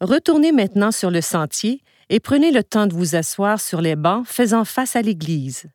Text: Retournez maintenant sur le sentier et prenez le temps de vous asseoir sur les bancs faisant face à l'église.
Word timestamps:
Retournez 0.00 0.50
maintenant 0.50 0.92
sur 0.92 1.10
le 1.10 1.20
sentier 1.20 1.82
et 2.08 2.20
prenez 2.20 2.52
le 2.52 2.64
temps 2.64 2.86
de 2.86 2.94
vous 2.94 3.16
asseoir 3.16 3.60
sur 3.60 3.82
les 3.82 3.96
bancs 3.96 4.26
faisant 4.26 4.64
face 4.64 4.96
à 4.96 5.02
l'église. 5.02 5.66